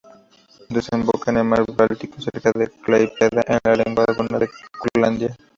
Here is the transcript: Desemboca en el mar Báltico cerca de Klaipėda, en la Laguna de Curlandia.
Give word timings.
Desemboca 0.67 1.29
en 1.29 1.37
el 1.37 1.43
mar 1.43 1.61
Báltico 1.77 2.19
cerca 2.25 2.49
de 2.63 2.69
Klaipėda, 2.87 3.45
en 3.57 3.61
la 3.69 3.79
Laguna 4.07 4.39
de 4.47 4.53
Curlandia. 4.79 5.35